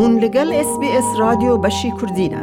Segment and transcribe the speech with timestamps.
[0.00, 2.42] هون لەگەل SسBS رادیۆ بەشی کوردینە.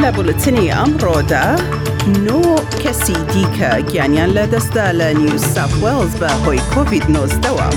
[0.00, 1.44] لە بولتنی ئەمڕۆدا
[2.26, 2.42] نۆ
[2.82, 7.76] کەسی دیکە گیانیان لە دەستدا لە نیو ساپوەلز بە هۆی کۆVید-19 دەوام.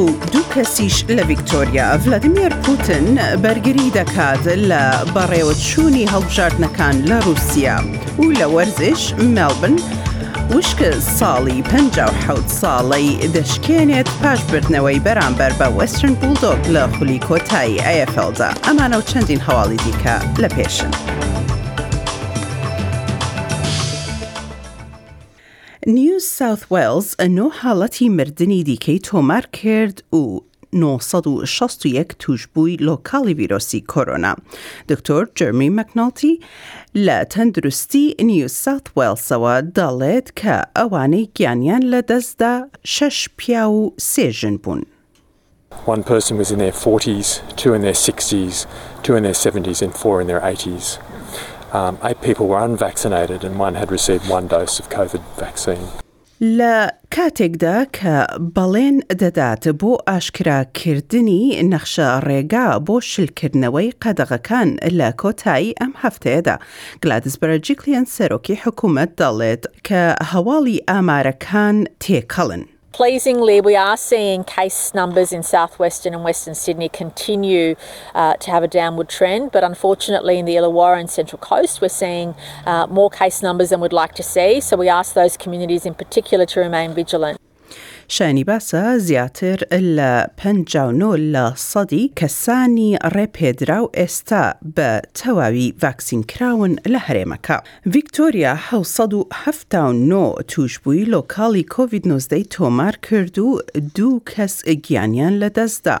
[0.00, 3.06] و دوو کەسیش لە ڤیکتۆریا ڤلادیمیر پوتن
[3.44, 4.82] بەرگری دەکات لە
[5.16, 7.76] بەڕێوەچوونی هەڵبژاردنەکان لە رووسیا
[8.18, 9.02] و لە وەرزش
[9.36, 9.76] مەلبن
[10.56, 18.50] وشکە ساڵی 56 ساڵی دەشکێنێت پاش بردنەوەی بەرامبەر بە وسترن بولدۆک لە خولی کۆتایی ئەFLدا
[18.68, 20.90] ئەمانە و چەندین هەواڵی دیکە لە پێشن.
[25.94, 30.40] نیو ساوث ویلز نۆ حاڵەتی مردنی دیکەی تومار کرد و
[30.72, 34.32] 1961 توشببووی لۆکاڵی ڤیرۆسی کۆرۆنا.
[34.90, 36.34] دکتۆر جەرمی مەکناڵتی
[37.06, 42.54] لە تەندروستی نیو ساوت وێلسەوە دەڵێت کە ئەوانەی گیانیان لە دەستدا
[42.84, 44.82] شەش پیا و سێژن بوون.
[45.86, 47.28] One person was in their 40s,
[47.60, 48.56] two in their 60s,
[49.04, 50.84] two in their 70s and four in their 80s.
[51.72, 55.86] um, eight people were unvaccinated and one had received one dose of COVID vaccine.
[56.42, 63.90] لا كاتك دا دادات لە کاتێکدا کە بەڵێن دەدات بۆ ئاشکراکردنی نەخشە ڕێگا بۆ شلکردنەوەی
[64.02, 66.56] قەدەغەکان لە کۆتایی ئەم هەفتەیەدا
[67.02, 70.02] گلادسبەرجیکلیان سەرۆکی حکوومەت دەڵێت کە
[70.98, 72.64] امارا كان تێکەڵن.
[72.92, 77.76] Pleasingly, we are seeing case numbers in southwestern and western Sydney continue
[78.14, 81.88] uh, to have a downward trend, but unfortunately, in the Illawarra and Central Coast, we're
[81.88, 82.34] seeing
[82.66, 84.60] uh, more case numbers than we'd like to see.
[84.60, 87.39] So we ask those communities in particular to remain vigilant.
[88.12, 89.56] شانی باسە زیاتر
[89.96, 94.44] لە پنجاونۆ لە سەدی کەسانی ڕێپێدرا و ئێستا
[94.76, 97.56] بە تەواوی ڤاکسینکراون لە هەرێمەکە.
[97.92, 103.58] ڤیکتۆریا 1970 توشببووی لۆکاڵی کۆVید-19 تۆمار کرد و
[103.94, 105.96] دوو کەس گیانیان لەدەستدا.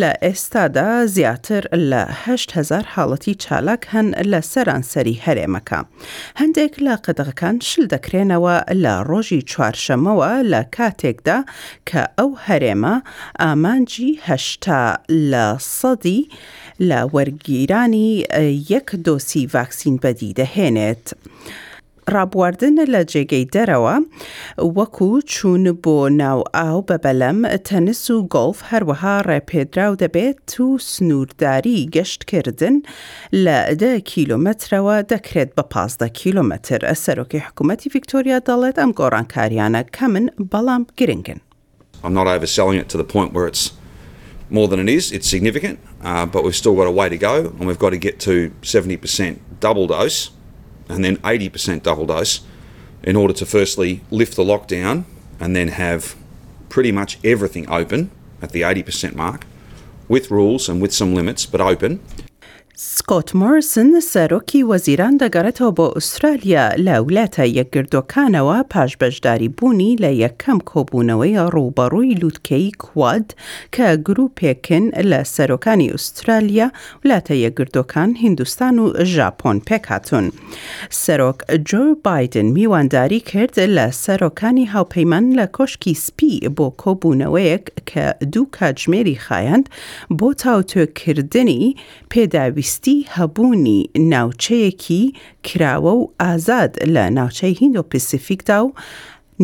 [0.00, 5.78] لە ئێستادا زیاتر لە 8هزار حاڵەتی چالاک هەن لە سەرانسەری هەرێمەکە.
[6.40, 11.52] هەندێک لە قەدەغەکان شل دەکرێنەوە لە ڕۆژی چوارشەمەوە لە کاتێکدا دەکا
[11.88, 12.94] کە ئەو هەرێمە
[13.42, 14.82] ئامانجی هەشتا
[15.30, 15.46] لە
[15.78, 16.20] سەدی
[16.88, 18.10] لە وەرگیرانی
[18.72, 21.06] یەک دۆسی ڤاکسین بەدی دەهێنێت.
[22.12, 23.94] رابواردن ڕابواردن لە جێگەی دەرەوە
[24.78, 31.88] وەکو چوون بۆ ناو ئاو بە بەلەم تەنس و گۆڵف هەروەها ڕێپێدراو دەبێت و سنوورداری
[31.94, 32.76] گەشتکردن
[33.44, 40.82] لە دە کیلومترەوە دەکرێت بە كيلومتر سروكي حكومتي فيكتوريا دالت ام قران كاريانا كمن بەڵام
[41.00, 41.38] گرنگن.
[42.04, 43.64] I'm not overselling it to the point where it's
[44.56, 45.04] more than it is.
[45.16, 45.76] It's significant,
[46.10, 48.34] uh, but we've still got a way to go, and we've got to get to
[48.62, 50.18] 70% double dose.
[50.88, 52.40] and then 80% double dose
[53.02, 55.04] in order to firstly lift the lockdown
[55.40, 56.16] and then have
[56.68, 58.10] pretty much everything open
[58.42, 59.46] at the 80% mark
[60.08, 62.00] with rules and with some limits, but open
[62.84, 71.34] سکۆت مۆرسن سەرۆکی وەزیران دەگەڕێتەوە بۆ ئوسترالیا لە وڵاتە یەکگردۆکانەوە پاشبەشداری بوونی لە یەکەم کۆبوونەوەی
[71.54, 73.26] ڕووبەڕووی لووتکەی کواد
[73.74, 76.68] کە گرروپێکن لە سەرۆکانی ئوسترالیا
[77.04, 80.26] وڵاتە یەکگردۆکان هیندستان و ژاپۆن پێکهاتون.
[81.04, 81.38] سەرۆک
[81.70, 89.16] جۆ بادن میوانداری کرد لە سەرۆکانی هاوپەیمان لە کۆشکی سپی بۆ کۆبوونەوەیەک کە دوو کاتژمێری
[89.26, 89.66] خایند
[90.18, 91.74] بۆ تاوتۆکردنی
[92.14, 93.80] پێداوی پێویستی هەبوونی
[94.12, 95.04] ناوچەیەکی
[95.46, 98.72] کراوە و ئازاد لە ناوچەی هیند و پسیفیکدا و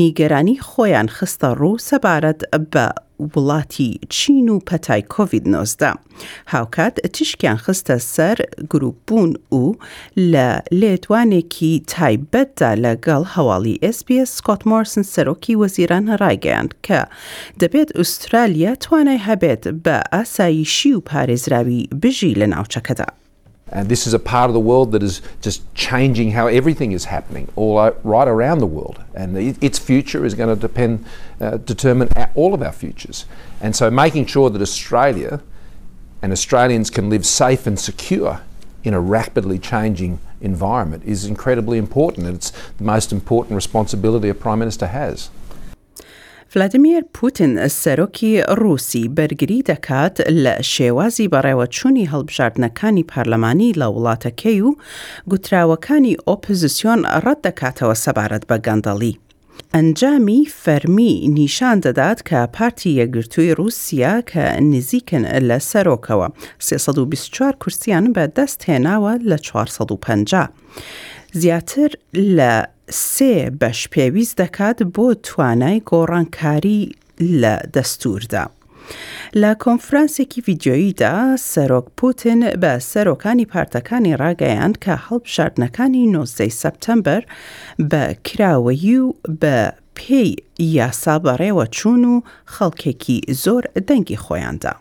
[0.01, 2.41] نیگەرانی خۆیان خستە ڕوو سەبارەت
[2.73, 2.87] بە
[3.35, 5.97] وڵاتی چین و پەتای کۆVید-19.
[6.53, 8.39] هاوکات تیشکیان خستە سەر
[8.71, 9.73] گروپبوون و
[10.33, 10.51] لە
[10.81, 17.01] لێتوانێکی تایبەتدا لەگەڵ هەواڵی SسBS سکۆت مۆرسن سەرۆکی وەزیران ڕایگەیان کە
[17.61, 23.07] دەبێت ئوسترالیا توانای هەبێت بە ئاساییشی و پارێزراوی بژی لە ناوچەکەدا.
[23.73, 27.07] And this is a part of the world that is just changing how everything is
[27.07, 29.03] happening all right around the world.
[29.15, 31.07] And its future is going to depend,
[31.41, 33.25] uh, determine all of our futures.
[33.63, 35.41] And so making sure that Australia
[36.21, 38.43] and Australians can live safe and secure
[38.85, 42.27] in a rapidly changing environment is incredibly important.
[42.27, 45.31] And it's the most important responsibility a Prime Minister has.
[46.55, 54.71] فلادیمیر پوتین سەرۆکی رووسی بەرگری دەکات لە شێوازی بەڕێوەچوونی هەڵبژاردنەکانی پارلەمانی لە وڵاتەکەی و
[55.31, 59.19] گوتراوەکانی ئۆپزیسیۆن ڕەت دەکاتەوە سەبارەت بە گەندەڵی.
[59.75, 66.29] ئەنجامی فەرمی نیشان دەدات کە پارتی یەکگرتووی رووسیا کە نزیکن لە سەرۆکەوە
[66.59, 70.49] 324 کورسیان بە دەست هێناوە لە 450.
[71.33, 71.91] زیاتر
[72.37, 72.55] لە
[73.13, 76.81] سێ بەش پێویست دەکات بۆ توانای گۆڕانکاری
[77.43, 78.45] لە دەستوردا.
[79.43, 81.17] لە کۆنفرانسێکی ڤیددیۆییدا
[81.53, 87.23] سەرۆک پوتن بە سەرۆکانی پارتەکانی ڕاگەیان کە هەڵبژاردنەکانی 90 سپتمبەر
[87.91, 89.59] بە کراوەیی و بە
[89.99, 90.37] پێی
[90.77, 92.23] یاسا بەڕێوە چوون و
[92.55, 94.75] خەڵکێکی زۆر دەنگی خۆیاندا.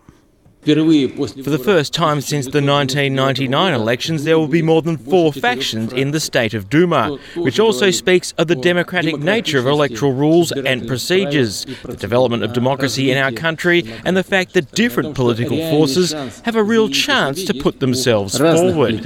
[0.64, 5.92] For the first time since the 1999 elections, there will be more than four factions
[5.92, 10.52] in the state of Duma, which also speaks of the democratic nature of electoral rules
[10.52, 15.58] and procedures, the development of democracy in our country, and the fact that different political
[15.72, 16.12] forces
[16.44, 19.04] have a real chance to put themselves forward.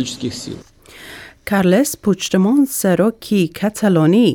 [1.51, 4.29] کارلس پوچدەمۆن سەرۆکی کەتەلۆنی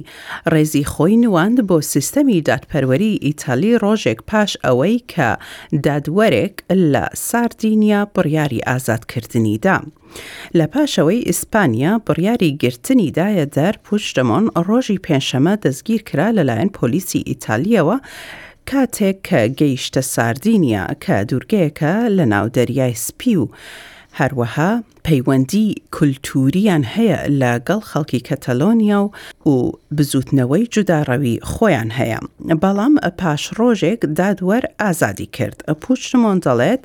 [0.52, 5.30] ڕێزی خۆی نواند بۆ سیستەمی دادپەروەری ئیتالی ڕۆژێک پاش ئەوەی کە
[5.84, 6.54] دادوەرێک
[6.92, 9.76] لە ساردینیا بڕیاری ئازادکردنیدا.
[10.58, 17.96] لە پاشەوەی ئیسپانیا بڕیاری گرتنیدایە دەر پوچدەمۆن ڕۆژی پێنجشەمە دەستگیر کرا لەلایەن پۆلیسی ئیتالیەوە،
[18.70, 23.46] کاتێک کە گەیشتە ساردینیا کە دوورگەیەکە لە ناودەریای سپی و
[24.20, 24.70] هەروەها
[25.08, 29.10] پەیوەندی کولتوریان هەیە لەگەڵ خەڵکی کەتەلۆنیا و
[29.50, 29.54] و
[29.96, 32.20] بزوتنەوەی جوداڕەوی خۆیان هەیە
[32.62, 36.82] بەڵام پاش ڕۆژێک دادوەر ئازادی کرد پوچمۆن دەڵێت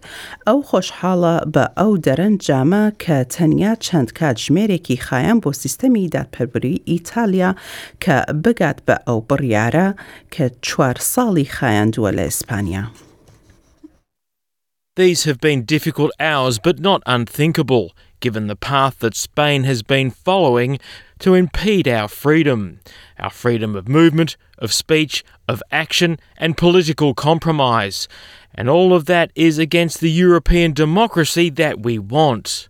[0.47, 7.51] ئەو خۆشحاڵە بە ئەو دەرەن جامە کە تەنیا چەند کاتژمێرێکی خایان بۆ سیستەمی دادپەربری ئیتالیا
[8.03, 9.89] کە بگات بە ئەو بڕیارە
[10.33, 12.83] کە چوار ساڵی خایاندووە لە ئیسپانیا.
[14.97, 20.09] These have been difficult hours, but not unthinkable, given the path that Spain has been
[20.09, 20.79] following
[21.19, 22.79] to impede our freedom
[23.19, 28.07] our freedom of movement, of speech, of action, and political compromise.
[28.53, 32.69] And all of that is against the European democracy that we want.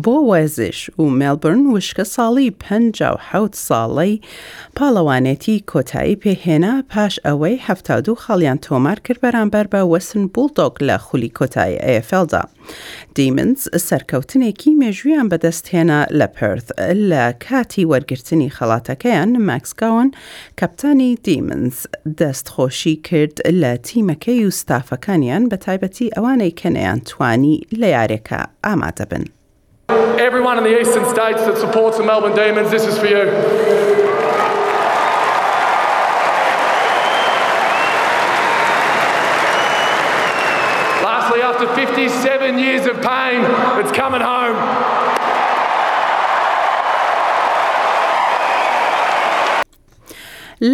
[0.00, 2.64] بۆ وەزش و مێلبرن وشکە ساڵی پ
[3.30, 3.34] ح
[3.68, 4.20] ساڵی
[4.76, 10.96] پاڵەوانێتی کۆتایی پێهێنا پاش ئەوەی هەفتا دوو خاڵیان تۆمار کرد بەرامبەر بە وەسن بولدۆک لە
[11.06, 12.42] خولی کۆتایی ئەFLدا.
[13.16, 16.66] دیمنز سەرکەوتنێکی مێژویان بەدەستهێنا لە پرث
[17.10, 20.08] لە کاتی وەرگرتنی خەڵاتەکەیان ماکسکاون
[20.60, 21.76] کەپتانی دیمنز
[22.20, 29.24] دەستخۆشی کرد لە تیمەکەی و ستافەکانیان بە تایبەتی ئەوانەی کەنەیان توانی لە یارێکە ئاماتە بن.
[30.18, 33.24] Everyone in the eastern states that supports the Melbourne Demons, this is for you.
[41.04, 43.42] Lastly, after 57 years of pain,
[43.84, 45.01] it's coming home.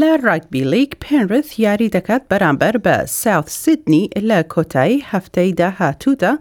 [0.00, 6.32] لە ڕاگبی لیک پێنرث یاری دەکات بەرامبەر بە ساوت سیدنی لە کۆتایی هەفتەی داهاتوودا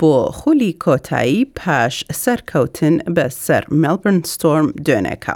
[0.00, 5.34] بۆ خولی کۆتایی پاش سەرکەوتن بە سەر ملبرن ستۆرم دوێنەکە.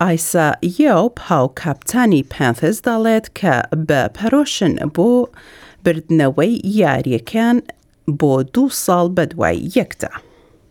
[0.00, 0.48] ئایسا
[0.82, 3.54] یەوب هاو کاپتانی پانتز دەڵێت کە
[3.88, 5.10] بە پەرۆشن بۆ
[5.84, 7.56] بردنەوەی یاریەکان
[8.20, 10.12] بۆ دوو ساڵ بەدوای یەکدا.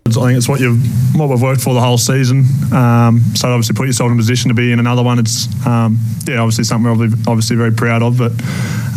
[0.06, 0.80] I think it's what you've
[1.18, 2.40] what we've worked for the whole season.
[2.74, 5.18] Um, so obviously put yourself in a position to be in another one.
[5.18, 5.98] It's um,
[6.28, 8.34] yeah, obviously something we're obviously very proud of, but.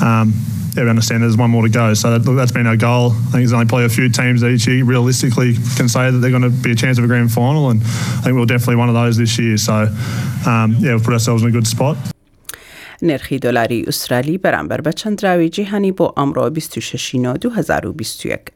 [0.05, 0.35] Um,
[0.77, 1.95] yeah, we understand there's one more to go.
[1.95, 3.13] So that, has been our goal.
[3.13, 6.19] I think there's only probably a few teams that each year realistically can say that
[6.19, 8.77] they're going to be a chance of a grand final, and I think we're definitely
[8.77, 9.57] one of those this year.
[9.57, 9.75] So,
[10.45, 11.97] um, yeah, we've put ourselves in a good spot.
[13.03, 17.15] نرخی دلاری ئوسترالی بەرامبەر بە چەندراوی جیهانی بۆ ئەمڕۆ 26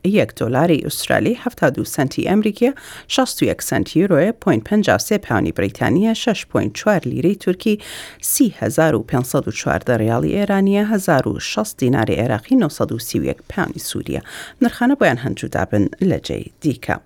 [0.08, 2.74] یەک دلاری ئوسترالی 72 سنتی ئەمریکیە
[3.08, 7.78] 61 سنتی یورۆە 53 پاونی بریتانیا 6.4 لیرەی تورکی
[8.20, 14.22] 3504 ریاڵی ئێرانیە 1600 دیناری عێراقی 931 پاونی سووریە
[14.64, 16.96] نرخانە بۆیان هەنجودابن لە جێ دیکە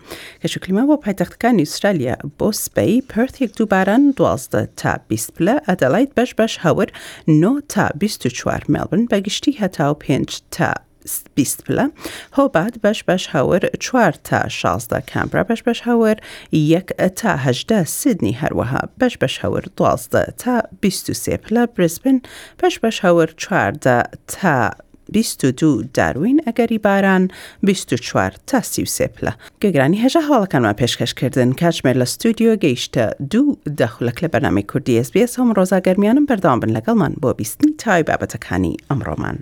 [0.42, 6.58] کەشکلیما بۆ پایتەختەکانی ئوسترالیا بۆ سبەی پرتێک دووباران دوازدە تا 20 پلە ئەدەلایت بەش بەش
[6.66, 6.88] هەور
[7.28, 10.72] نو تا 24 ملبن بگشتی هتاو 5 تا
[11.34, 11.90] 20 پلا
[12.34, 16.16] هوبات بش بش هاور 4 تا 16 کامبرا بش بش هاور
[16.52, 21.74] 1 تا 18 سیدنی هروها بش بش هاور 12 تا 23 پلا بله.
[21.76, 22.20] بریسبن
[22.64, 23.72] بش بش هاور 4
[24.26, 24.70] تا
[25.12, 27.30] 22 داروین ئەگەری باران
[27.62, 29.32] 24 تا سیوسێپلە
[29.64, 35.50] گەگرانی هەژە هەوڵەکانمان پێشکەشکردن کاتژمێر لە ستودیۆ گەیشتە دوو دەخولک لە بەنامی کوردی SسBS هەم
[35.56, 39.38] ڕۆزا گەرمیانم بەردام بن لەگەڵمان بۆ بیستنی تای بابەتەکانی ئەمڕۆمان.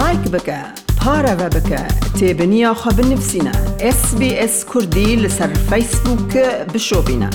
[0.00, 0.85] لایک بکە.
[1.06, 1.80] پارە بە بکە
[2.18, 3.54] تێبنییا خۆ بنووسینە
[3.98, 7.30] SسBS کوردی لەسەر فەیسبووکە بشۆبینە.